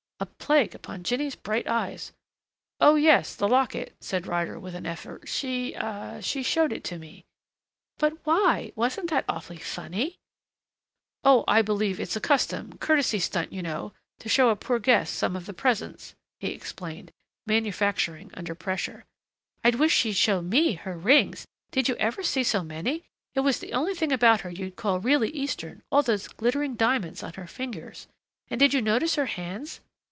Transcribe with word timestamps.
A 0.19 0.27
plague 0.27 0.75
upon 0.75 1.01
Jinny's 1.01 1.33
bright 1.35 1.67
eyes! 1.67 2.11
"Oh, 2.79 2.93
yes, 2.93 3.35
the 3.35 3.47
locket," 3.47 3.95
said 3.99 4.27
Ryder 4.27 4.59
with 4.59 4.75
an 4.75 4.85
effort. 4.85 5.27
"She 5.27 5.75
ah 5.75 6.19
she 6.19 6.43
showed 6.43 6.71
it 6.71 6.83
to 6.85 6.99
me." 6.99 7.25
"But 7.97 8.23
why? 8.23 8.71
Wasn't 8.75 9.09
that 9.09 9.25
awfully 9.27 9.57
funny" 9.57 10.19
"Oh, 11.23 11.43
I 11.47 11.63
believe 11.63 11.99
it's 11.99 12.15
a 12.15 12.21
custom, 12.21 12.77
courtesy 12.77 13.17
stunt 13.17 13.51
you 13.51 13.63
know, 13.63 13.93
to 14.19 14.29
show 14.29 14.49
a 14.51 14.55
poor 14.55 14.77
guest 14.77 15.15
some 15.15 15.35
of 15.35 15.47
the 15.47 15.53
presents," 15.55 16.13
he 16.39 16.49
explained, 16.49 17.11
manufacturing 17.47 18.29
under 18.35 18.53
pressure. 18.53 19.05
"I 19.63 19.71
wish 19.71 19.91
she'd 19.93 20.11
show 20.13 20.39
me 20.39 20.73
her 20.73 20.97
rings. 20.99 21.47
Did 21.71 21.89
you 21.89 21.95
ever 21.95 22.21
see 22.21 22.43
so 22.43 22.61
many? 22.63 23.05
It 23.33 23.39
was 23.39 23.57
the 23.57 23.73
only 23.73 23.95
thing 23.95 24.11
about 24.11 24.41
her 24.41 24.51
you'd 24.51 24.75
call 24.75 24.99
really 24.99 25.29
Eastern 25.31 25.81
all 25.91 26.03
those 26.03 26.27
glittering 26.27 26.75
diamonds 26.75 27.23
on 27.23 27.33
her 27.33 27.47
fingers. 27.47 28.07
And 28.51 28.59
did 28.59 28.71
you 28.71 28.83
notice 28.83 29.15
her 29.15 29.25
hands?" 29.25 29.79